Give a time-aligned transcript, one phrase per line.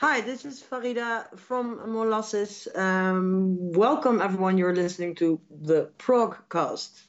[0.00, 2.68] Hi, this is Farida from Molasses.
[2.72, 4.56] Um, welcome, everyone.
[4.56, 7.02] You're listening to the Progcast.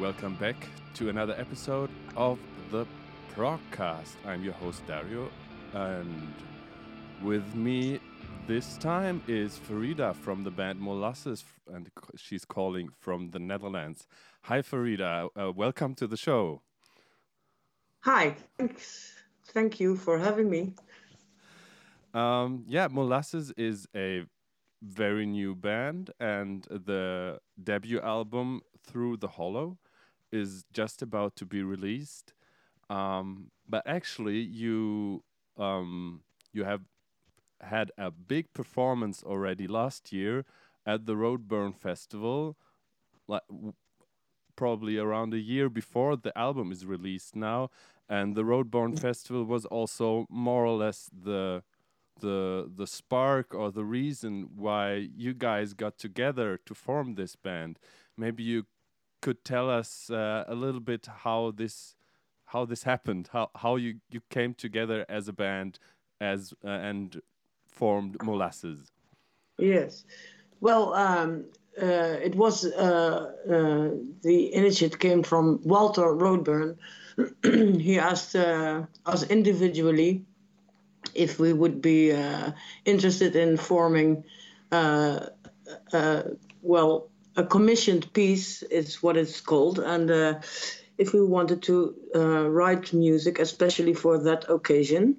[0.00, 0.56] Welcome back
[0.94, 2.38] to another episode of
[2.70, 2.86] the
[3.36, 4.14] Progcast.
[4.24, 5.28] I'm your host Dario,
[5.72, 6.32] and
[7.20, 7.98] with me
[8.46, 14.06] this time is Farida from the band Molasses, and she's calling from the Netherlands.
[14.42, 15.28] Hi, Farida.
[15.34, 16.62] Uh, welcome to the show.
[18.02, 18.36] Hi.
[18.56, 19.14] Thanks.
[19.46, 20.74] Thank you for having me.
[22.12, 24.22] Um, yeah, Molasses is a
[24.80, 29.78] very new band, and the debut album Through the Hollow
[30.30, 32.32] is just about to be released.
[32.94, 35.24] Um, but actually, you
[35.56, 36.22] um,
[36.52, 36.82] you have
[37.60, 40.44] had a big performance already last year
[40.86, 42.56] at the Roadburn Festival,
[43.26, 43.42] like
[44.56, 47.70] probably around a year before the album is released now.
[48.08, 51.62] And the Roadburn Festival was also more or less the
[52.20, 57.78] the the spark or the reason why you guys got together to form this band.
[58.16, 58.66] Maybe you
[59.20, 61.96] could tell us uh, a little bit how this
[62.54, 65.78] how this happened, how how you you came together as a band,
[66.20, 67.20] as uh, and
[67.66, 68.92] formed Molasses.
[69.58, 70.04] Yes,
[70.60, 71.44] well, um,
[71.82, 73.90] uh, it was uh, uh,
[74.22, 76.76] the initiative came from Walter Roadburn.
[77.88, 80.24] he asked uh, us individually
[81.14, 82.10] if we would be
[82.84, 84.24] interested in forming,
[86.62, 90.40] well, a commissioned piece is what it's called, and uh,
[90.98, 95.16] if we wanted to uh, write music, especially for that occasion,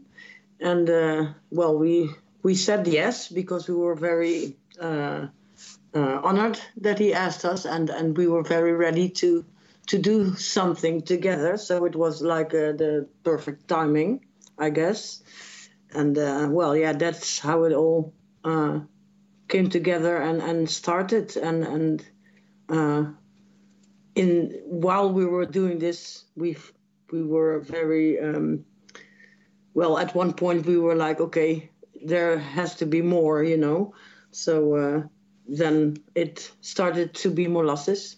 [0.59, 2.09] and uh, well, we
[2.43, 5.27] we said yes because we were very uh,
[5.93, 9.43] uh, honored that he asked us, and and we were very ready to
[9.87, 11.57] to do something together.
[11.57, 14.25] So it was like uh, the perfect timing,
[14.57, 15.21] I guess,
[15.93, 16.15] and
[16.53, 18.13] well, yeah, that's how it all
[19.47, 21.35] came together and, and started.
[21.37, 22.05] And and
[22.69, 23.11] uh,
[24.15, 26.55] in while we were doing this we
[27.11, 28.65] we were very um,
[29.73, 31.69] well at one point we were like okay
[32.03, 33.93] there has to be more you know?
[34.31, 35.03] So uh,
[35.47, 38.17] then it started to be molasses.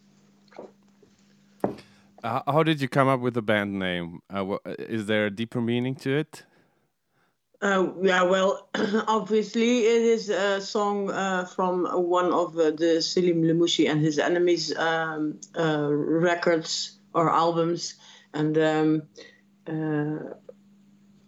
[2.23, 4.19] How did you come up with the band name?
[4.29, 6.43] Uh, is there a deeper meaning to it
[7.61, 8.69] uh, yeah, well,
[9.07, 14.19] obviously it is a song uh, from one of uh, the Selim Lemouchi and his
[14.19, 17.95] enemies um, uh, records or albums,
[18.33, 19.01] and um,
[19.67, 20.33] uh,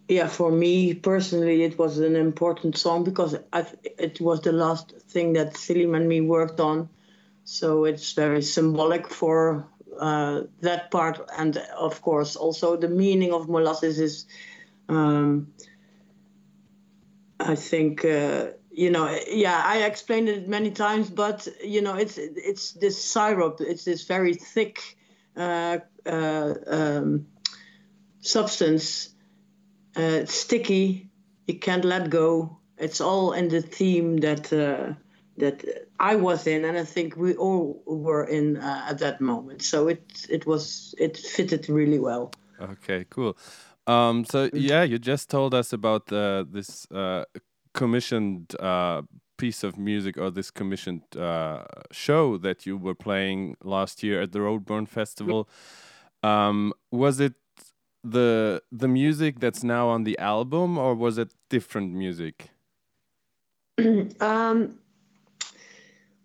[0.08, 3.66] yeah, for me personally, it was an important song because I,
[3.98, 6.88] it was the last thing that Selim and me worked on,
[7.42, 9.66] so it's very symbolic for
[9.98, 14.26] uh, that part, and of course also the meaning of molasses is.
[14.88, 15.52] Um,
[17.40, 22.18] I think uh, you know, yeah, I explained it many times, but you know, it's
[22.18, 23.60] it's this syrup.
[23.60, 24.96] It's this very thick
[25.36, 27.26] uh, uh, um,
[28.20, 29.10] substance.
[29.96, 31.10] Uh, it's sticky.
[31.46, 32.58] You can't let go.
[32.78, 34.94] It's all in the theme that uh,
[35.38, 39.62] that I was in, and I think we all were in uh, at that moment.
[39.62, 42.32] So it it was it fitted really well.
[42.60, 43.36] Okay, cool.
[43.90, 44.50] Um, so mm.
[44.54, 47.24] yeah, you just told us about uh, this uh,
[47.74, 49.02] commissioned uh,
[49.36, 54.32] piece of music or this commissioned uh, show that you were playing last year at
[54.32, 55.48] the Roadburn Festival.
[56.22, 57.34] Um, was it
[58.04, 62.50] the the music that's now on the album, or was it different music?
[64.20, 64.78] um,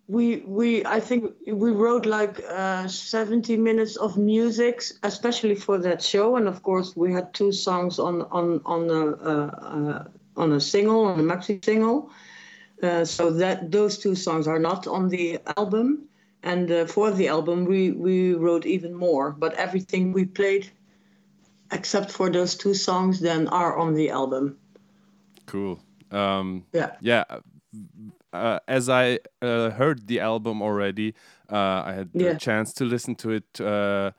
[0.08, 6.02] we we I think we wrote like uh, 70 minutes of music, especially for that
[6.02, 10.04] show, and of course we had two songs on on on a, uh,
[10.36, 12.10] on a single on a maxi single.
[12.82, 16.06] Uh, so that those two songs are not on the album,
[16.42, 19.30] and uh, for the album we we wrote even more.
[19.32, 20.70] But everything we played,
[21.72, 24.58] except for those two songs, then are on the album.
[25.46, 25.80] Cool.
[26.12, 26.96] Um, yeah.
[27.00, 27.24] Yeah
[28.32, 31.14] uh, as I uh, heard the album already,
[31.50, 32.32] uh, I had yeah.
[32.32, 34.12] the chance to listen to it uh,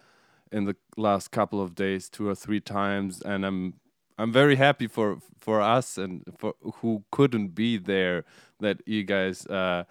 [0.52, 3.76] in the last couple of days, two or three times, and I'm
[4.18, 8.26] I'm very happy for for us and for who couldn't be there
[8.60, 9.84] that you guys uh,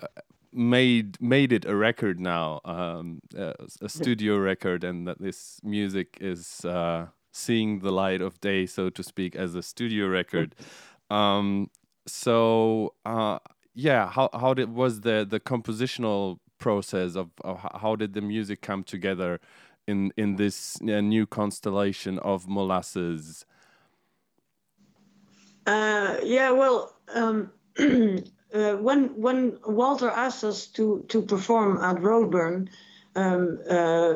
[0.00, 0.06] uh,
[0.52, 6.16] made made it a record now, um, a, a, studio record, and that this music
[6.20, 6.64] is
[7.32, 10.54] seeing the light of day, so to speak, as a studio record.
[11.10, 11.68] Um,
[12.06, 13.38] so uh,
[13.74, 18.60] yeah, how how did was the the compositional process of, of how did the music
[18.62, 19.40] come together
[19.86, 23.44] in in this uh, new constellation of molasses?
[25.66, 32.68] Uh, yeah, well, um, uh, when when Walter asked us to to perform at Roadburn,
[33.16, 34.14] um, uh,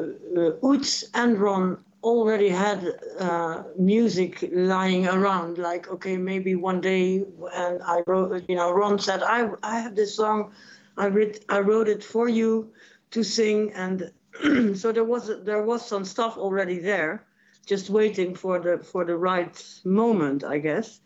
[0.63, 2.87] Oeds and Ron already had
[3.19, 5.59] uh, music lying around.
[5.59, 9.95] Like, okay, maybe one day, and I wrote, you know, Ron said, I I have
[9.95, 10.53] this song,
[10.97, 12.73] I read I wrote it for you
[13.11, 14.13] to sing, and
[14.79, 17.25] so there was there was some stuff already there,
[17.67, 21.01] just waiting for the for the right moment, I guess.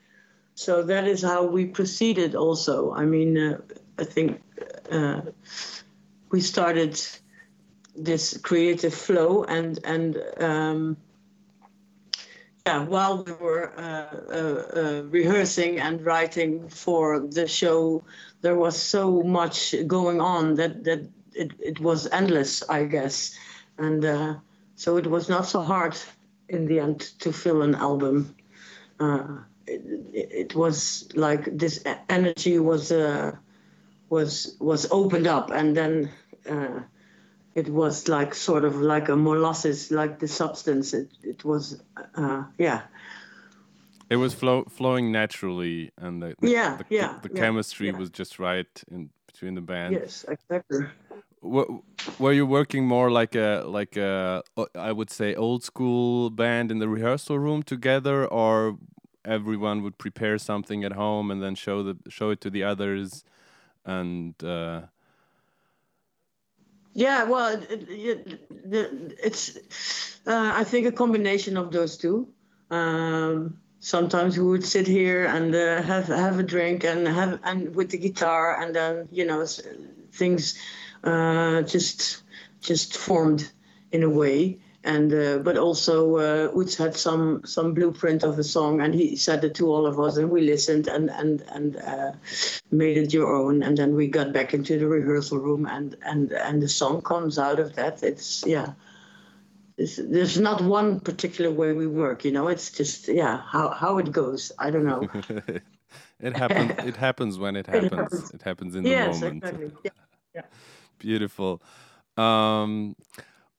[0.54, 2.34] So that is how we proceeded.
[2.34, 3.60] Also, I mean, uh,
[3.98, 4.42] I think
[4.90, 5.22] uh,
[6.30, 7.00] we started
[7.94, 10.96] this creative flow and and um,
[12.66, 18.04] yeah, while we were uh, uh, uh, rehearsing and writing for the show,
[18.40, 21.00] there was so much going on that that
[21.34, 23.36] it, it was endless, I guess,
[23.78, 24.34] and uh,
[24.76, 25.96] so it was not so hard
[26.48, 28.34] in the end to fill an album.
[29.00, 33.32] Uh, it, it, was like this energy was uh,
[34.08, 36.10] was was opened up, and then
[37.54, 40.94] it was like sort of like a molasses, like the substance.
[40.94, 41.82] It it was,
[42.14, 42.82] uh, yeah.
[44.10, 47.96] It was flow, flowing naturally, and the, the yeah, the, yeah, the, yeah, chemistry yeah.
[47.96, 49.94] was just right in between the band.
[49.94, 50.86] Yes, exactly.
[51.40, 51.66] Were,
[52.18, 54.42] were you working more like a like a
[54.74, 58.78] I would say old school band in the rehearsal room together, or
[59.24, 63.24] everyone would prepare something at home and then show the show it to the others,
[63.84, 64.82] and uh,
[66.94, 68.40] yeah, well, it, it,
[69.22, 69.56] it's
[70.26, 72.28] uh, I think a combination of those two.
[72.70, 77.74] Um, sometimes we would sit here and uh, have have a drink and have and
[77.74, 79.46] with the guitar, and then you know
[80.12, 80.58] things
[81.04, 82.22] uh, just
[82.60, 83.50] just formed
[83.90, 88.44] in a way and uh, but also uh, Oeds had some some blueprint of a
[88.44, 91.76] song, and he said it to all of us, and we listened and and and
[91.76, 92.12] uh,
[92.70, 96.32] made it your own, and then we got back into the rehearsal room, and and
[96.32, 98.02] and the song comes out of that.
[98.02, 98.72] It's yeah.
[99.78, 102.48] It's, there's not one particular way we work, you know.
[102.48, 104.52] It's just yeah, how how it goes.
[104.58, 105.08] I don't know.
[106.20, 106.72] it happens.
[106.86, 107.92] It happens when it happens.
[107.92, 109.44] It happens, it happens in the yes, moment.
[109.44, 109.72] Exactly.
[109.84, 109.90] Yeah.
[110.34, 110.42] yeah.
[110.98, 111.62] Beautiful.
[112.16, 112.94] Um,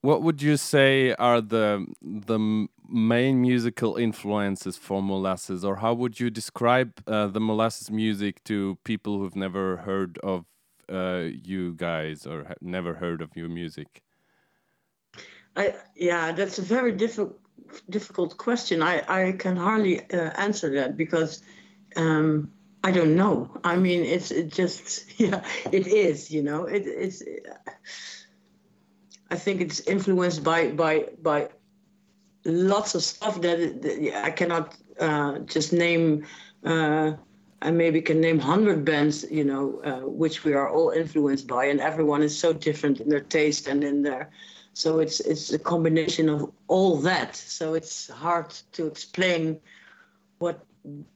[0.03, 6.19] what would you say are the the main musical influences for Molasses, or how would
[6.19, 10.45] you describe uh, the Molasses music to people who've never heard of
[10.91, 14.03] uh, you guys or never heard of your music?
[15.55, 17.39] I yeah, that's a very difficult
[17.89, 18.83] difficult question.
[18.83, 21.41] I I can hardly uh, answer that because.
[21.95, 22.51] Um,
[22.85, 23.49] I don't know.
[23.63, 25.41] I mean, it's it just yeah,
[25.71, 26.29] it is.
[26.29, 27.23] You know, it, it's.
[29.33, 30.95] I think it's influenced by by
[31.29, 31.49] by
[32.45, 34.65] lots of stuff that, that I cannot
[34.99, 36.25] uh, just name.
[36.63, 37.13] Uh,
[37.67, 41.63] I maybe can name hundred bands, you know, uh, which we are all influenced by,
[41.71, 44.29] and everyone is so different in their taste and in their.
[44.73, 47.35] So it's it's a combination of all that.
[47.35, 49.59] So it's hard to explain
[50.37, 50.57] what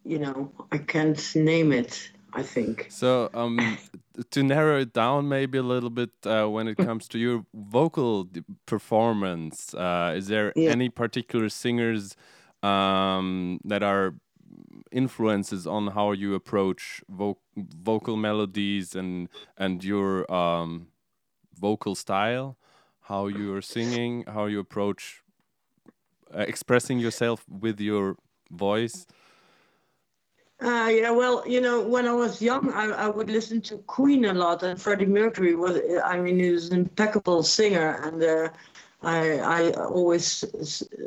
[0.04, 0.52] you know.
[0.72, 2.12] I can't name it.
[2.34, 2.88] I think.
[2.90, 3.78] So, um,
[4.32, 8.28] to narrow it down, maybe a little bit, uh, when it comes to your vocal
[8.66, 10.70] performance, uh, is there yeah.
[10.72, 12.16] any particular singers
[12.64, 14.16] um, that are
[14.92, 20.88] influences on how you approach vo vocal melodies and and your um,
[21.60, 22.58] vocal style,
[23.02, 25.22] how you are singing, how you approach
[26.34, 28.16] uh, expressing yourself with your
[28.52, 29.06] voice?
[30.60, 34.26] Uh, yeah, well, you know, when I was young, I, I would listen to Queen
[34.26, 38.50] a lot, and Freddie Mercury was, I mean, he was an impeccable singer, and uh,
[39.04, 40.44] I, I always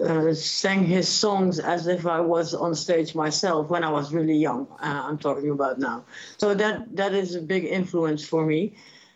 [0.07, 4.37] uh, sang his songs as if I was on stage myself when I was really
[4.37, 4.69] young.
[4.81, 6.05] Uh, I'm talking about now.
[6.39, 8.75] So that that is a big influence for me.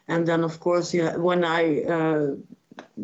[0.08, 2.34] And then, of course, yeah, when I uh,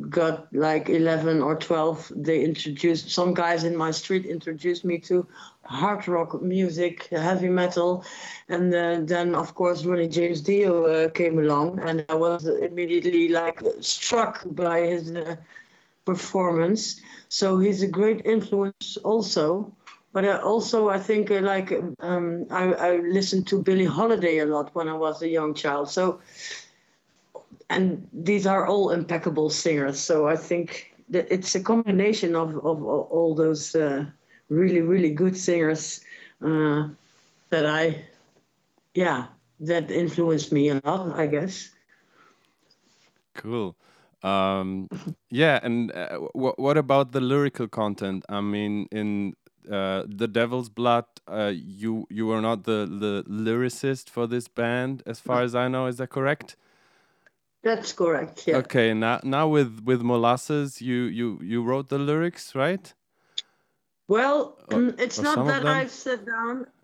[0.09, 5.27] got like 11 or 12 they introduced some guys in my street introduced me to
[5.71, 8.05] hard rock music heavy metal
[8.49, 13.29] and uh, then of course Ronnie James Dio uh, came along and I was immediately
[13.29, 15.37] like struck by his uh,
[16.05, 19.73] performance so he's a great influence also
[20.13, 24.47] but I also I think uh, like um, I, I listened to Billie Holiday a
[24.47, 26.21] lot when I was a young child so
[27.71, 29.99] and these are all impeccable singers.
[30.01, 34.07] So I think that it's a combination of, of, all those uh,
[34.51, 36.05] really really good singers
[36.45, 36.89] uh,
[37.49, 38.05] that I,
[38.95, 39.27] yeah,
[39.61, 41.71] that influenced me a lot, I guess.
[43.35, 43.77] Cool.
[44.23, 44.89] Um,
[45.31, 48.25] yeah, and uh, what about the lyrical content?
[48.29, 49.35] I mean, in
[49.71, 55.03] uh, the Devil's Blood, uh, you you were not the the lyricist for this band,
[55.07, 55.87] as far as I know.
[55.87, 56.57] Is that correct?
[57.63, 58.47] That's correct.
[58.47, 58.59] Yeah.
[58.59, 58.93] Okay.
[58.95, 62.93] Now now with with Molasses, you you you wrote the lyrics, right?
[64.11, 66.67] Well, or, mm, it's not that I've sat down.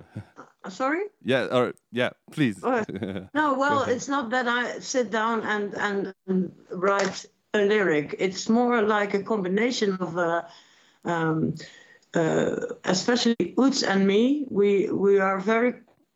[0.65, 1.05] Uh, sorry.
[1.23, 1.47] Yeah.
[1.53, 2.11] Or yeah.
[2.33, 2.59] Please.
[2.63, 2.83] Oh,
[3.35, 3.55] no.
[3.55, 8.17] Well, it's not that I sit down and and, and write a lyric.
[8.19, 10.17] It's more like a combination of.
[10.17, 10.43] Uh,
[11.05, 11.55] um,
[12.15, 15.75] uh, especially Oeds and me, we we are very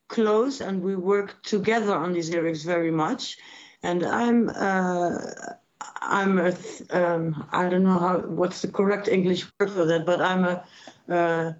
[0.08, 3.36] close and we work together on these lyrics very much.
[3.82, 5.18] And I'm uh,
[6.00, 6.52] I'm a
[6.90, 10.64] um, I don't know how what's the correct English word for that, but I'm a
[11.10, 11.52] uh,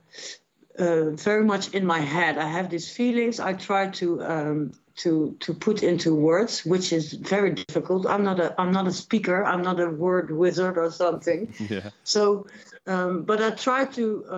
[0.79, 2.39] uh, very much in my head.
[2.39, 3.41] I have these feelings.
[3.41, 8.07] I try to um, to to put into words, which is very difficult.
[8.07, 9.45] I'm not a I'm not a speaker.
[9.45, 11.53] I'm not a word wizard or something.
[11.69, 11.91] Yeah.
[12.05, 12.47] So
[12.87, 14.35] um, but I try to uh,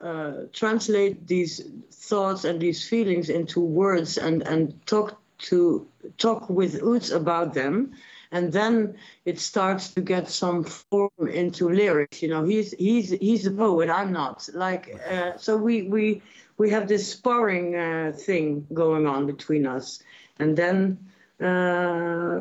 [0.00, 5.86] uh, translate these thoughts and these feelings into words and, and talk to
[6.18, 7.94] talk with Oeds about them,
[8.32, 12.22] and then it starts to get some form into lyrics.
[12.22, 13.90] You know, he's he's he's a poet.
[13.90, 14.48] I'm not.
[14.54, 16.22] Like uh, so, we we
[16.58, 20.02] we have this sparring uh, thing going on between us,
[20.38, 20.98] and then
[21.40, 22.40] uh,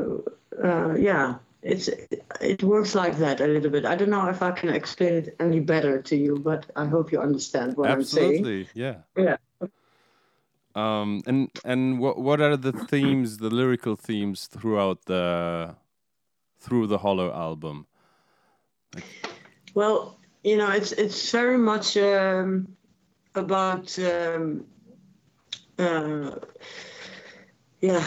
[0.63, 1.89] uh, yeah it's
[2.41, 3.85] it works like that a little bit.
[3.85, 7.11] I don't know if I can explain it any better to you, but I hope
[7.11, 8.63] you understand what Absolutely, I'm saying.
[8.65, 8.95] Absolutely, yeah.
[9.17, 9.37] Yeah.
[10.75, 15.75] Um, and and what what are the themes, the lyrical themes throughout the
[16.59, 17.87] through the Hollow album?
[19.73, 22.67] Well, you know, it's it's very much um,
[23.35, 24.65] about um,
[25.79, 26.31] uh,
[27.81, 28.05] yeah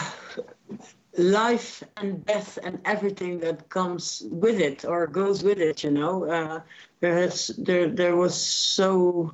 [1.17, 6.23] life and death and everything that comes with it or goes with it you know
[6.25, 6.61] uh,
[7.01, 9.33] there has there there was so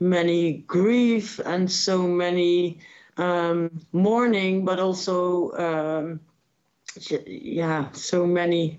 [0.00, 2.78] many grief and so many
[3.16, 6.20] um, mourning but also um,
[7.26, 8.78] yeah so many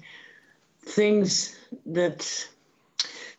[0.81, 2.47] things that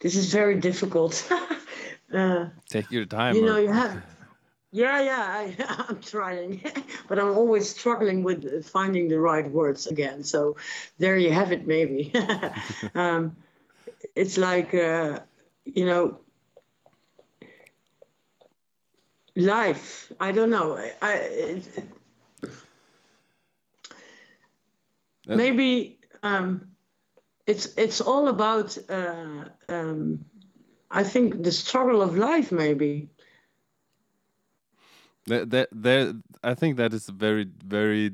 [0.00, 1.30] this is very difficult
[2.14, 4.02] uh, take your time you know you have
[4.74, 5.26] yeah, yeah,
[5.68, 6.62] I, am trying,
[7.08, 10.24] but I'm always struggling with finding the right words again.
[10.24, 10.56] So
[10.98, 12.10] there you have it, maybe.
[12.94, 13.36] um,
[14.16, 15.20] it's like, uh,
[15.66, 16.18] you know,
[19.36, 20.12] life.
[20.20, 20.78] I don't know.
[21.00, 21.68] I, it,
[25.26, 26.68] maybe um,
[27.46, 28.76] it's it's all about.
[28.88, 30.24] Uh, um,
[30.90, 33.08] I think the struggle of life, maybe
[35.26, 38.12] that that there I think that is a very very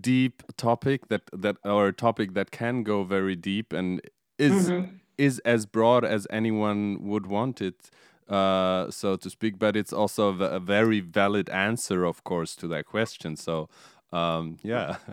[0.00, 4.00] deep topic that that or a topic that can go very deep and
[4.38, 4.88] is mm -hmm.
[5.16, 7.90] is as broad as anyone would want it
[8.28, 12.86] uh, so to speak but it's also a, very valid answer of course to that
[12.86, 13.36] question.
[13.36, 13.68] So
[14.12, 14.96] um, yeah.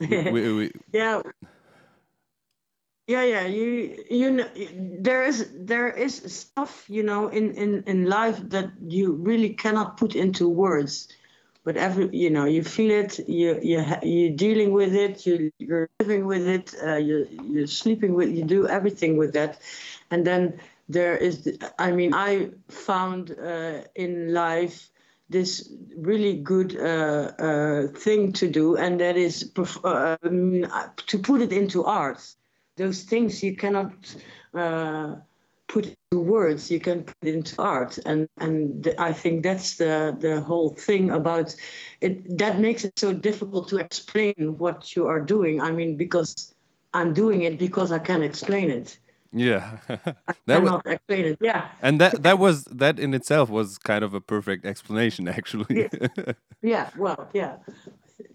[0.00, 1.22] We, we, we, yeah.
[3.06, 3.46] Yeah yeah.
[3.46, 4.48] You you know
[5.00, 9.96] there is there is stuff you know in in in life that you really cannot
[9.96, 11.08] put into words.
[11.64, 15.88] But every you know you feel it you you you're dealing with it you you're
[16.00, 19.60] living with it uh, you you're sleeping with you do everything with that.
[20.10, 24.90] And then there is i mean i found uh, in life
[25.30, 30.66] this really good uh, uh thing to do and that is uh, um,
[31.06, 32.20] to put it into art
[32.76, 33.92] those things you cannot
[34.54, 35.14] uh,
[35.68, 37.98] put into words you can put into art.
[38.04, 41.54] And and i think that's the the whole thing about
[42.00, 42.38] it.
[42.38, 45.60] That makes it so difficult to explain what you are doing.
[45.60, 46.54] I mean because
[46.94, 48.98] i'm doing it because i can explain it
[49.34, 49.78] yeah.
[50.46, 50.80] That was
[51.40, 51.68] yeah.
[51.82, 55.88] And that that was that in itself was kind of a perfect explanation actually.
[55.92, 57.56] Yeah, yeah well yeah.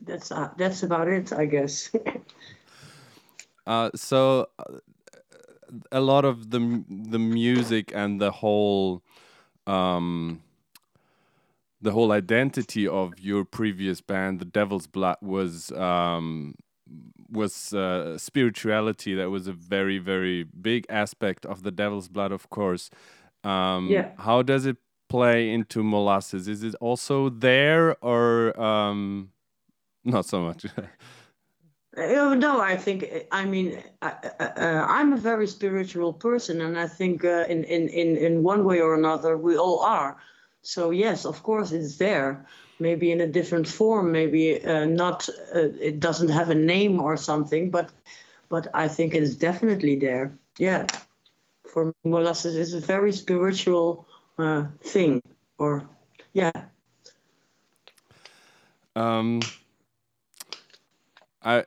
[0.02, 1.92] That's uh, that's about it i guess.
[3.68, 4.80] Uh, so uh,
[5.92, 9.04] a lot of the the music and the whole
[9.68, 10.42] um,
[11.80, 16.56] the whole identity of your previous band, the Devil's Blood, was um,
[17.32, 19.16] was uh, spirituality.
[19.16, 22.90] That was a very very big aspect of the Devil's Blood, of course.
[23.44, 24.12] Um, yeah.
[24.18, 26.48] How does it play into Molasses?
[26.48, 29.32] Is it also there or um,
[30.04, 30.66] not so much?
[31.98, 36.88] Uh, no, I think I mean I, am uh, a very spiritual person, and I
[36.88, 40.18] think uh, in, in in in one way or another we all are.
[40.62, 42.46] So yes, of course it's there.
[42.80, 44.12] Maybe in a different form.
[44.12, 45.28] Maybe uh, not.
[45.54, 47.92] Uh, it doesn't have a name or something, but
[48.50, 50.38] but I think it's definitely there.
[50.58, 50.88] Yeah,
[51.68, 54.08] for molasses is a very spiritual
[54.38, 55.22] uh, thing.
[55.58, 55.88] Or
[56.34, 56.52] yeah.
[58.96, 59.42] Um.
[61.44, 61.66] I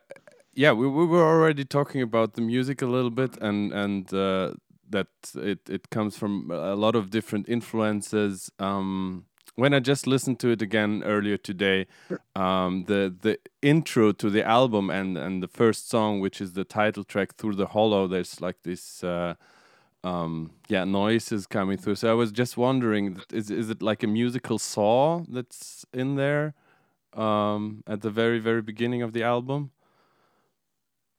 [0.55, 4.53] yeah, we, we were already talking about the music a little bit, and and uh,
[4.89, 8.51] that it it comes from a lot of different influences.
[8.59, 11.87] Um, when I just listened to it again earlier today,
[12.35, 16.63] um, the the intro to the album and and the first song, which is the
[16.63, 19.03] title track, "Through the Hollow," there's like this.
[19.03, 19.35] Uh,
[20.05, 21.95] um, yeah, noises coming through.
[21.95, 26.55] So I was just wondering, is is it like a musical saw that's in there
[27.13, 29.71] um, at the very very beginning of the album?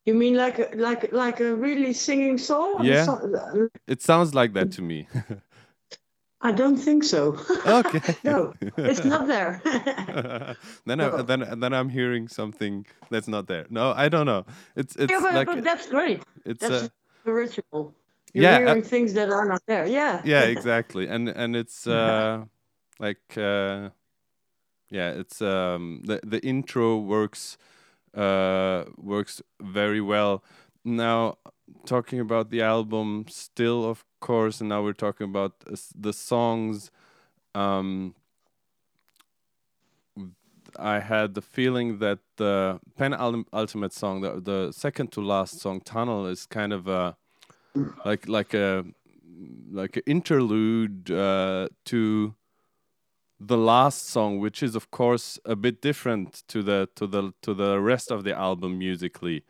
[0.05, 2.83] You mean like a, like like a really singing saw?
[2.83, 3.05] Yeah.
[3.05, 5.09] So, it sounds like that to me.
[6.41, 7.39] I don't think so.
[7.67, 8.17] Okay.
[8.25, 9.63] no, it's not there.
[10.87, 11.19] then no.
[11.19, 13.67] I, then then I'm hearing something that's not there.
[13.71, 14.45] No, I don't know.
[14.77, 16.23] It's it's yeah, but, like but that's great.
[16.45, 16.91] It's that's
[17.25, 17.95] a ritual.
[18.35, 19.87] You're yeah, hearing uh, things that are not there.
[19.87, 20.21] Yeah.
[20.25, 21.09] Yeah, exactly.
[21.09, 22.45] And and it's uh
[22.99, 23.91] like uh
[24.91, 27.57] yeah, it's um the the intro works
[28.17, 30.45] uh, works very well.
[30.85, 31.39] Now,
[31.87, 36.91] talking about the album, still, of course, and now we're talking about the songs.
[37.55, 38.15] Um,
[40.79, 46.27] I had the feeling that the penultimate song, the the second to last song, "Tunnel,"
[46.27, 47.17] is kind of a
[48.05, 48.85] like like a
[49.71, 52.35] like an interlude uh, to
[53.41, 57.55] the last song, which is of course a bit different to the to the to
[57.55, 59.45] the rest of the album musically.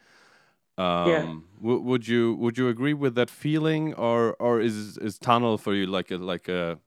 [0.76, 1.76] Um, yeah.
[1.76, 5.86] would you would you agree with that feeling, or or is is Tunnel for you
[5.86, 6.78] like a like a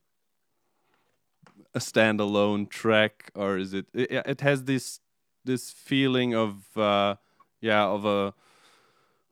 [1.74, 5.00] a standalone track, or is it it, it has this
[5.46, 7.16] this feeling of uh,
[7.62, 8.34] yeah of a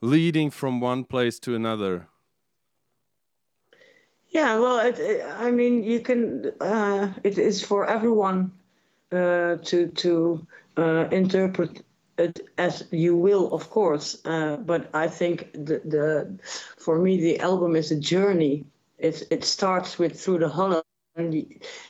[0.01, 2.07] leading from one place to another.
[4.29, 6.51] Yeah, well, it, it, I mean, you can.
[6.59, 8.51] Uh, it is for everyone
[9.11, 10.45] uh, to to
[10.77, 11.83] uh, interpret
[12.17, 14.17] it as you will, of course.
[14.25, 16.39] Uh, but I think the, the
[16.77, 18.65] for me the album is a journey.
[18.97, 20.83] It it starts with through the hollow,
[21.15, 21.33] and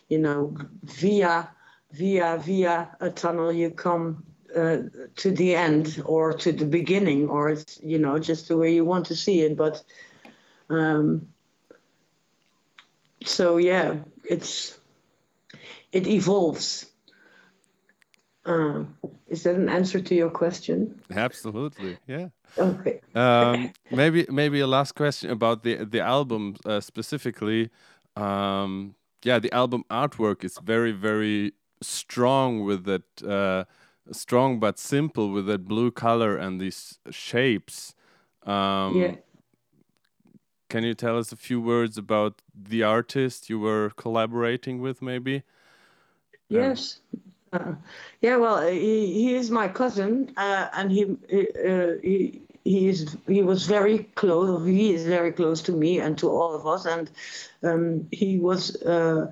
[0.09, 1.49] you know, via
[1.91, 4.23] via via a tunnel you come
[4.55, 4.77] uh,
[5.17, 8.85] to the end or to the beginning, or it's you know just the way you
[8.85, 9.55] want to see it.
[9.57, 9.83] But
[10.69, 11.27] um,
[13.23, 14.79] so yeah, it's
[15.91, 16.85] it evolves.
[18.45, 18.83] Uh,
[19.27, 21.01] is that an answer to your question?
[21.11, 22.27] Absolutely, yeah.
[22.57, 23.01] Okay.
[23.15, 27.69] Um, maybe maybe a last question about the the album uh, specifically.
[28.15, 33.65] Um, yeah, the album artwork is very very strong with that uh,
[34.11, 37.95] strong but simple with that blue color and these shapes.
[38.43, 39.15] Um, yeah.
[40.69, 45.43] Can you tell us a few words about the artist you were collaborating with, maybe?
[46.49, 47.01] Yes.
[47.55, 47.75] Uh,
[48.21, 53.41] yeah, well, he, he is my cousin, uh, and he uh, he he is he
[53.43, 54.65] was very close.
[54.65, 57.09] He is very close to me and to all of us, and
[57.63, 59.31] um, he was uh,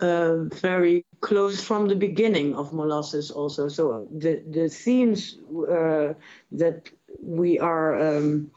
[0.00, 3.68] uh, very close from the beginning of Molasses also.
[3.68, 5.38] So the the themes
[6.52, 6.90] that
[7.22, 7.98] we are.
[8.00, 8.50] Um,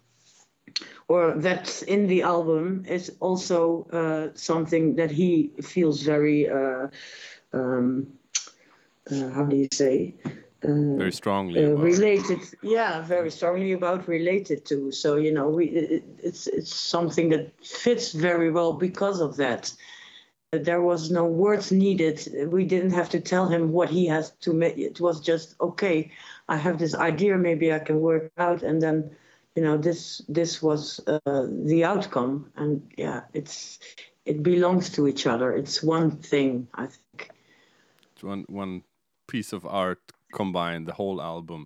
[1.07, 6.49] or that's in the album is also something that he feels very
[7.53, 8.07] um,
[9.11, 10.15] uh, how do you say
[10.63, 14.91] uh, very strongly uh, related yeah very strongly about related to.
[14.91, 19.73] So you know we it, it's it's something that fits very well because of that.
[20.51, 22.51] There was no words needed.
[22.51, 26.11] We didn't have to tell him what he has to make it was just okay
[26.49, 28.61] i have this idea maybe i can work out.
[28.61, 29.15] And then
[29.55, 32.51] you know this this was uh, the outcome.
[32.55, 33.79] And yeah it's
[34.25, 35.51] it belongs to each other.
[35.53, 37.31] It's one thing i think.
[38.13, 38.83] It's one one
[39.33, 40.03] piece of art
[40.39, 41.61] combined the whole album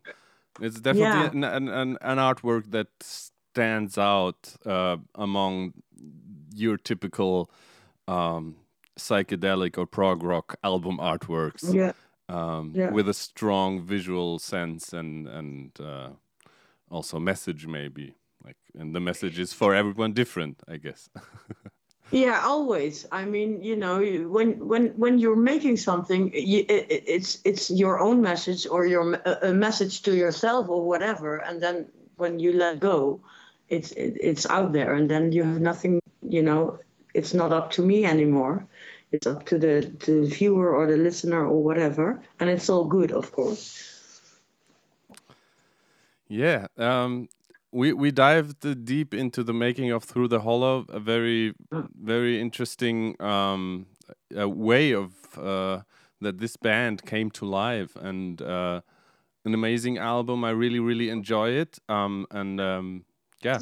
[0.62, 1.49] it's definitely yeah.
[1.56, 5.73] an, an, an, an, artwork that stands out uh, among
[6.54, 7.49] your typical
[8.08, 8.56] um,
[8.97, 11.93] psychedelic or prog rock album artworks yeah.
[12.28, 12.89] Um, yeah.
[12.89, 16.10] with a strong visual sense and and uh,
[16.89, 21.10] also message maybe like and the message is for everyone different i guess
[22.12, 23.06] Yeah, always.
[23.12, 28.00] I mean, you know, when when when you're making something, you, it, it's it's your
[28.00, 31.88] own message or your a message to yourself or whatever, and then
[32.18, 33.20] when you let go,
[33.70, 36.00] it's it, it's out there, and then you have nothing.
[36.22, 36.80] You know,
[37.13, 38.68] it's not up to me anymore.
[39.12, 42.86] It's up to the to the viewer or the listener or whatever, and it's all
[42.86, 43.82] good, of course.
[46.28, 46.68] Yeah.
[46.78, 47.30] Um,
[47.76, 53.22] we we dived deep into the making of Through the Hollow, a very very interesting
[53.22, 53.88] um,
[54.32, 55.82] way of uh,
[56.22, 58.80] that this band came to life, and uh,
[59.44, 60.46] an amazing album.
[60.46, 63.06] I really really enjoy it, um, and um,
[63.44, 63.60] yeah,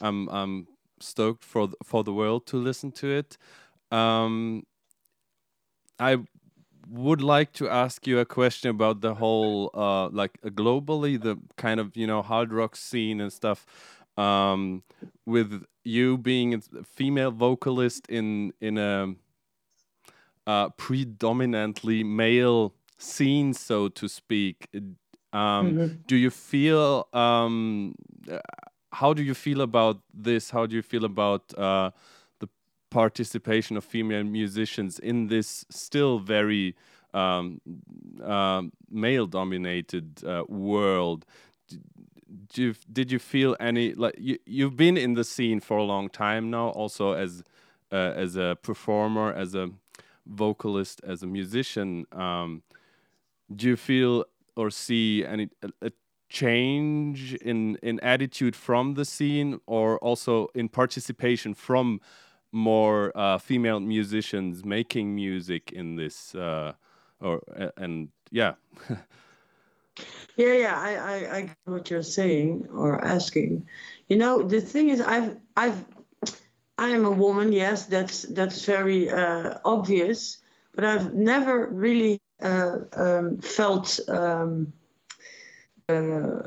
[0.00, 0.66] I'm I'm
[0.98, 3.38] stoked for for the world to listen to it.
[3.92, 4.64] Um,
[6.00, 6.18] I
[6.88, 11.38] would like to ask you a question about the whole uh like uh, globally the
[11.56, 13.66] kind of you know hard rock scene and stuff
[14.16, 14.82] um
[15.26, 19.14] with you being a female vocalist in in a
[20.46, 24.90] uh, predominantly male scene so to speak um
[25.32, 26.06] mm -hmm.
[26.06, 27.94] do you feel um
[28.28, 28.38] uh,
[28.92, 31.90] how do you feel about this how do you feel about uh
[32.92, 36.76] participation of female musicians in this still very
[37.14, 37.60] um,
[38.22, 41.24] uh, male dominated uh, world.
[41.68, 45.82] Did you, did you feel any like you, you've been in the scene for a
[45.82, 47.42] long time now also as
[47.90, 49.70] uh, as a performer as a
[50.26, 52.06] vocalist as a musician.
[52.12, 52.62] Um,
[53.54, 54.24] do you feel
[54.56, 55.90] or see any a, a
[56.28, 62.00] change in in attitude from the scene or also in participation from
[62.52, 66.72] more uh, female musicians making music in this uh,
[67.20, 67.40] or
[67.76, 68.54] and yeah.
[70.36, 73.66] Yeah yeah I, I i get what you're saying or asking.
[74.08, 75.84] You know the thing is i've i've
[76.78, 80.38] i am a woman yes that's that's very uh, obvious
[80.74, 84.72] but i've never really uh, um, felt um,
[85.88, 86.42] uh,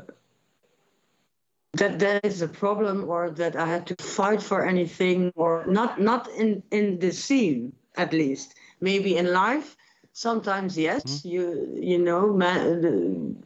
[1.76, 6.00] that that is a problem or that I had to fight for anything or not
[6.00, 8.54] not in in the scene at least.
[8.80, 9.76] Maybe in life
[10.12, 11.28] sometimes yes mm-hmm.
[11.28, 13.36] you you know man, the,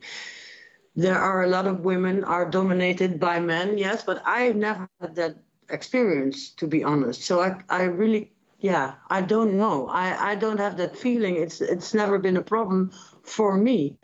[0.97, 5.15] there are a lot of women are dominated by men yes but I've never had
[5.17, 5.37] that
[5.69, 7.23] experience to be honest.
[7.23, 9.89] So I I really yeah I don't know.
[9.89, 11.37] I I don't have that feeling.
[11.37, 12.91] It's it's never been a problem
[13.23, 13.97] for me.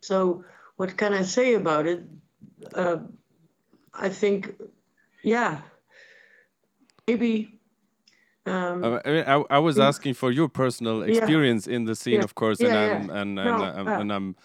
[0.00, 0.44] So
[0.76, 2.04] what can I say about it?
[2.74, 2.98] Uh,
[3.98, 4.54] I think,
[5.22, 5.60] yeah,
[7.06, 7.52] maybe.
[8.44, 11.76] Um, I mean, I, I was asking for your personal experience yeah.
[11.76, 12.24] in the scene, yeah.
[12.24, 14.36] of course, yeah, and I'm and, no, and, I'm, and I'm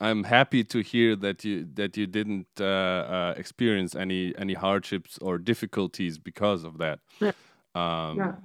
[0.00, 5.16] I'm happy to hear that you that you didn't uh, uh, experience any any hardships
[5.18, 6.98] or difficulties because of that.
[7.20, 7.32] Yeah.
[7.74, 8.36] Um,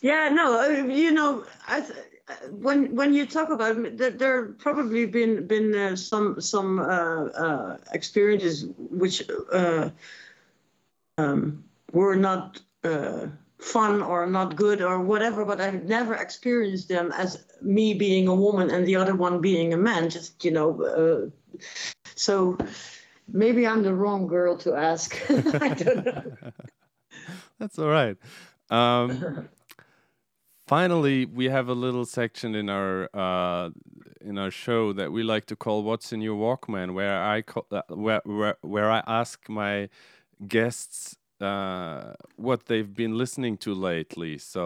[0.00, 0.28] yeah.
[0.32, 1.84] no, uh, you know, I
[2.50, 8.66] when when you talk about there, probably been been uh, some some uh, uh, experiences
[8.76, 9.90] which uh,
[11.18, 13.26] um, were not uh,
[13.58, 18.34] fun or not good or whatever, but I've never experienced them as me being a
[18.34, 20.10] woman and the other one being a man.
[20.10, 21.56] Just you know, uh,
[22.14, 22.58] so
[23.28, 25.16] maybe I'm the wrong girl to ask.
[25.30, 26.32] I don't know.
[27.58, 28.16] That's all right.
[28.70, 29.48] Um,
[30.72, 33.68] finally, we have a little section in our uh,
[34.28, 37.66] in our show that we like to call "What's in Your Walkman," where I call,
[37.70, 39.90] uh, where, where where I ask my
[40.48, 44.38] guests uh, what they've been listening to lately.
[44.38, 44.62] So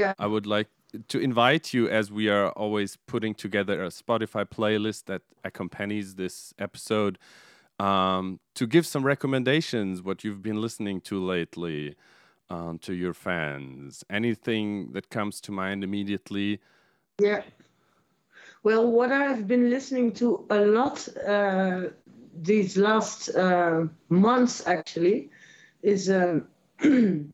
[0.00, 0.68] yeah, I would like
[1.12, 6.52] to invite you, as we are always putting together a Spotify playlist that accompanies this
[6.58, 7.18] episode,
[7.78, 11.96] um, to give some recommendations what you've been listening to lately
[12.50, 14.04] um, to your fans?
[14.10, 16.60] Anything that comes to mind immediately?
[17.20, 17.42] Yeah.
[18.62, 21.88] Well, what I've been listening to a lot uh,
[22.42, 25.30] these last uh, months actually
[25.82, 26.46] is um,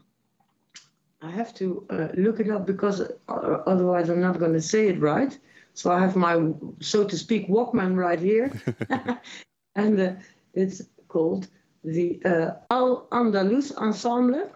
[1.23, 4.89] I have to uh, look it up because uh, otherwise I'm not going to say
[4.89, 5.37] it right.
[5.73, 8.53] So I have my, so to speak, Walkman right here,
[9.75, 10.13] and uh,
[10.53, 11.49] it's called
[11.83, 14.51] the uh, Al Andalus Ensemble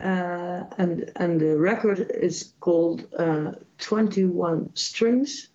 [0.00, 5.48] uh, and and the record is called uh, 21 Strings,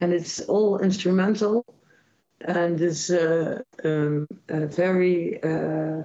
[0.00, 1.64] and it's all instrumental,
[2.40, 5.42] and it's uh, um, very.
[5.42, 6.02] Uh,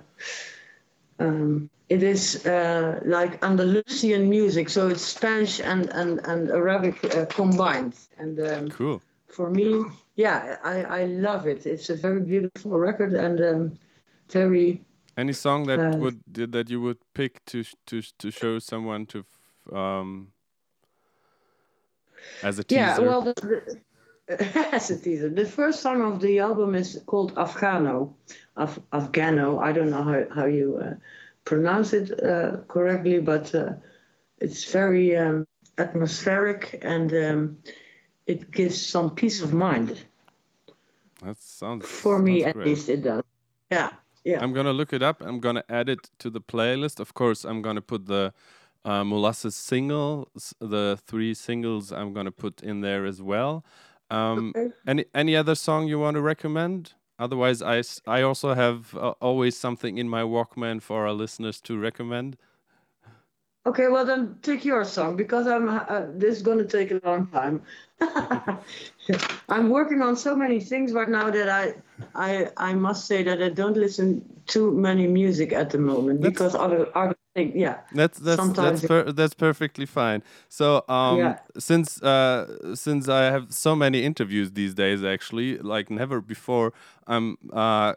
[1.19, 7.25] um, it is uh, like Andalusian music, so it's Spanish and and and Arabic uh,
[7.25, 7.95] combined.
[8.17, 9.01] And um, cool.
[9.27, 9.83] For me,
[10.15, 11.65] yeah, I I love it.
[11.65, 13.79] It's a very beautiful record and um,
[14.29, 14.81] very
[15.15, 19.25] Any song that uh, would that you would pick to to to show someone to
[19.71, 20.29] um
[22.43, 22.81] as a teaser?
[22.81, 23.33] Yeah, well, the,
[24.27, 25.29] the, as a teaser.
[25.29, 28.13] The first song of the album is called Afghano.
[28.57, 29.61] Af, Afghano.
[29.61, 30.95] I don't know how how you uh,
[31.45, 33.73] pronounce it uh, correctly, but uh,
[34.39, 35.45] it's very um,
[35.77, 37.57] atmospheric and um,
[38.25, 40.03] it gives some peace of mind.
[41.23, 42.67] That sounds for me at great.
[42.67, 43.23] least it does.
[43.71, 43.91] Yeah.
[44.23, 44.41] Yeah.
[44.41, 45.21] I'm gonna look it up.
[45.21, 46.99] I'm gonna add it to the playlist.
[46.99, 48.33] Of course, I'm gonna put the
[48.85, 51.91] uh, molasses singles, the three singles.
[51.91, 53.65] I'm gonna put in there as well.
[54.09, 54.73] Um, okay.
[54.87, 56.93] Any any other song you want to recommend?
[57.19, 61.77] Otherwise, I I also have uh, always something in my Walkman for our listeners to
[61.77, 62.37] recommend.
[63.65, 65.69] Okay, well then take your song because I'm.
[65.69, 67.61] Uh, this is going to take a long time.
[69.49, 71.73] I'm working on so many things right now that I,
[72.15, 76.31] I, I must say that I don't listen to many music at the moment that's,
[76.31, 77.53] because other other things.
[77.55, 77.79] Yeah.
[77.93, 80.23] That's that's Sometimes that's per, that's perfectly fine.
[80.49, 81.39] So um, yeah.
[81.57, 86.73] since uh since I have so many interviews these days, actually, like never before,
[87.07, 87.93] I'm uh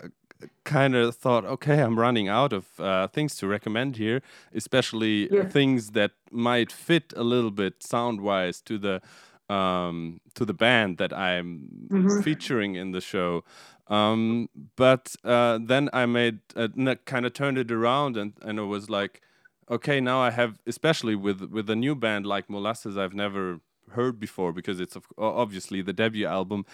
[0.65, 4.21] kind of thought, okay, I'm running out of uh, things to recommend here,
[4.55, 5.45] especially yeah.
[5.45, 9.01] things that might fit a little bit sound wise to the
[9.49, 12.21] um, to the band that I'm mm-hmm.
[12.21, 13.45] featuring in the show.
[13.89, 16.69] Um, but uh, then I made uh,
[17.05, 19.23] kind of turned it around and and it was like,
[19.71, 23.61] okay, now I have, especially with with a new band like Molasses, I've never
[23.93, 26.67] heard before because it's obviously the debut album.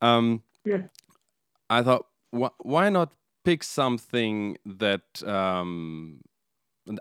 [0.00, 0.82] Um, yeah.
[1.70, 3.12] I thought wh why not
[3.44, 6.20] pick something that um,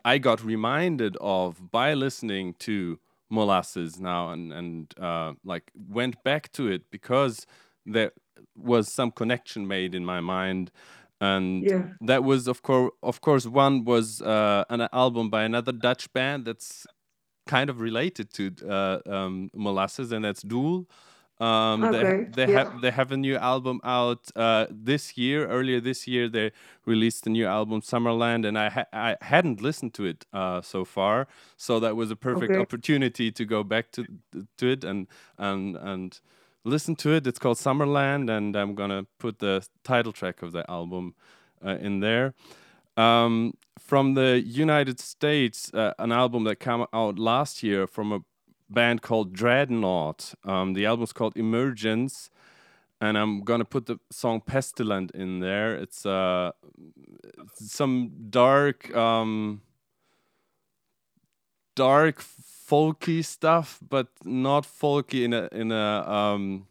[0.05, 2.99] I got reminded of by listening to
[3.29, 7.45] Molasses now and and uh, like went back to it because
[7.85, 8.11] there
[8.55, 10.71] was some connection made in my mind
[11.19, 11.83] and yeah.
[12.01, 16.45] that was of course of course one was uh, an album by another Dutch band
[16.45, 16.85] that's
[17.47, 20.87] kind of related to uh, um, Molasses and that's Dool
[21.39, 22.27] um, okay.
[22.31, 22.57] They, they yeah.
[22.59, 25.47] have they have a new album out uh, this year.
[25.47, 26.51] Earlier this year, they
[26.85, 30.83] released a new album, Summerland, and I ha I hadn't listened to it uh, so
[30.83, 32.61] far, so that was a perfect okay.
[32.61, 34.05] opportunity to go back to
[34.57, 36.19] to it and and and
[36.63, 37.27] listen to it.
[37.27, 41.13] It's called Summerland, and I'm gonna put the title track of the album
[41.63, 42.33] uh, in there.
[42.95, 48.21] Um, from the United States, uh, an album that came out last year from a
[48.69, 50.33] band called Dreadnought.
[50.43, 52.29] Um, the album's called Emergence,
[52.99, 55.75] and I'm gonna put the song Pestilent in there.
[55.75, 56.51] It's uh,
[57.53, 59.61] some dark, um,
[61.75, 66.67] dark folky stuff, but not folky in a in a um,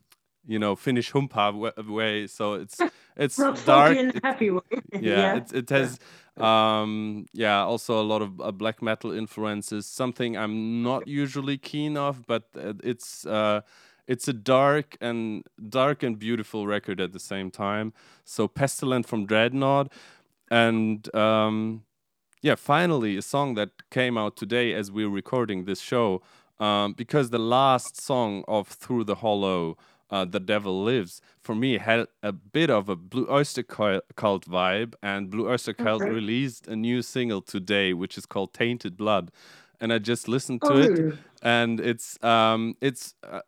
[0.47, 2.27] you know Finnish humppa way.
[2.27, 2.81] So it's
[3.17, 3.97] it's not dark.
[3.97, 4.61] in a happy way.
[4.93, 5.37] yeah, yeah.
[5.37, 5.99] It, it has
[6.39, 9.87] um, yeah, also a lot of uh, black metal influences.
[9.87, 13.63] Something I'm not usually keen of, but uh, it's uh,
[14.07, 17.93] it's a dark and dark and beautiful record at the same time.
[18.25, 19.93] So Pestilent from Dreadnought,
[20.51, 21.83] and um,
[22.43, 26.23] yeah, finally a song that came out today as we're recording this show.
[26.59, 29.77] Um, because the last song of Through the Hollow
[30.11, 34.95] uh, The Devil Lives, for me, had a bit of a Blue Oyster Cult vibe.
[35.03, 36.11] And Blue Oyster Cult okay.
[36.11, 39.31] released a new single today, which is called Tainted Blood.
[39.79, 40.79] And I just listened to oh.
[40.79, 43.43] it, and it's um, it's uh,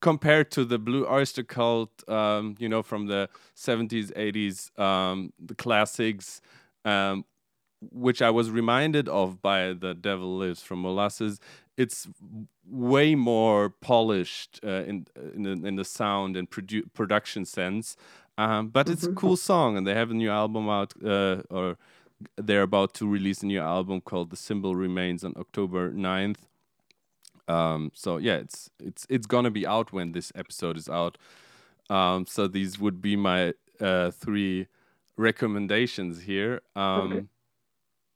[0.00, 5.54] compared to the Blue Oyster Cult, um, you know, from the seventies, eighties, um, the
[5.54, 6.40] classics,
[6.86, 7.26] um,
[7.92, 11.38] which I was reminded of by the Devil Lives from Molasses
[11.78, 12.08] it's
[12.68, 17.96] way more polished uh, in in the, in the sound and produ- production sense.
[18.36, 19.16] Um, but it's a mm-hmm.
[19.16, 21.78] cool song, and they have a new album out, uh, or
[22.36, 26.42] they're about to release a new album called "The Symbol Remains" on October 9th.
[27.46, 31.16] Um, so yeah, it's it's it's gonna be out when this episode is out.
[31.88, 34.66] Um, so these would be my uh, three
[35.16, 36.60] recommendations here.
[36.76, 37.26] Um, okay.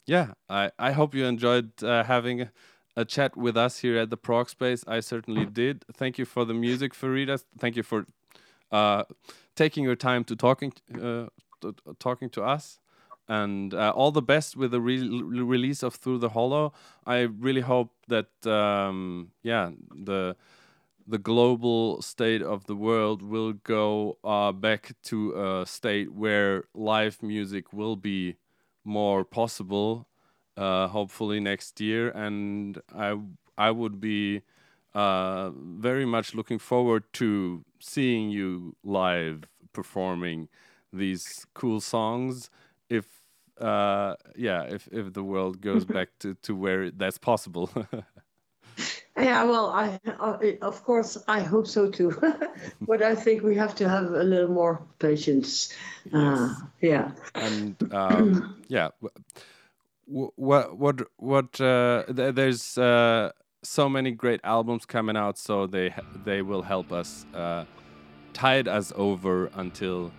[0.07, 2.49] Yeah, I I hope you enjoyed uh, having
[2.97, 4.85] a chat with us here at the Prog Space.
[4.87, 5.85] I certainly did.
[5.93, 7.43] Thank you for the music, Farida.
[7.59, 8.07] Thank you for
[8.71, 9.05] uh,
[9.57, 11.27] taking your time to talking uh,
[11.61, 12.79] to, talking to us.
[13.29, 16.73] And uh, all the best with the re release of Through the Hollow.
[17.07, 20.37] I really hope that um, yeah the
[21.07, 27.23] the global state of the world will go uh, back to a state where live
[27.23, 28.37] music will be
[28.85, 30.07] more possible
[30.57, 33.19] uh, hopefully next year, and I
[33.57, 34.43] I would be
[34.95, 40.49] uh, very much looking forward to seeing you live performing
[40.93, 42.51] these cool songs.
[42.89, 43.07] If
[43.61, 47.71] uh, yeah, if if the world goes back to to where that's possible.
[49.17, 52.19] Yeah, well, I, I, of course I hope so too,
[52.89, 55.73] but I think we have to have a little more patience.
[56.13, 56.51] Uh, yes.
[56.51, 57.11] Uh, yeah.
[57.35, 58.89] And um, yeah,
[60.07, 61.61] what what what?
[61.61, 63.31] Uh, there's uh,
[63.63, 67.65] so many great albums coming out, so they they will help us uh,
[68.33, 70.13] tide us over until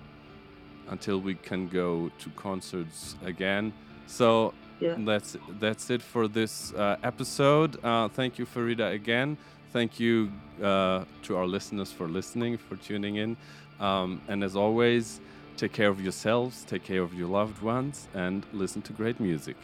[0.89, 3.73] until we can go to concerts again.
[4.07, 4.95] So yeah.
[4.97, 7.83] that's that's it for this uh, episode.
[7.83, 9.37] Uh, thank you, Farida, again.
[9.71, 13.37] Thank you uh, to our listeners for listening, for tuning in.
[13.79, 15.19] Um, and as always,
[15.57, 19.57] take care of yourselves, take care of your loved ones, and listen to great music.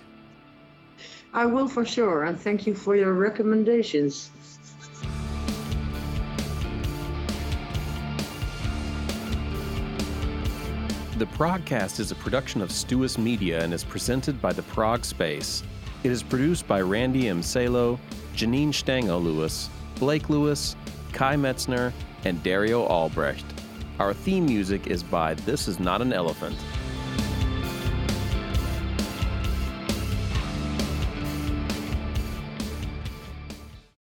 [1.34, 4.32] I will for sure, and thank you for your recommendations.
[11.18, 15.64] The Progcast is a production of Stuus Media and is presented by the Prog Space.
[16.04, 17.44] It is produced by Randy M.
[17.44, 18.00] Salo,
[18.34, 20.78] Janine Stango Lewis, Blake Lewis,
[21.12, 21.92] Kai Metzner,
[22.24, 23.44] and Dario Albrecht.
[24.00, 26.56] Our theme music is by This Is Not an Elephant.